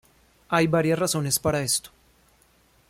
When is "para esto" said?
1.37-1.91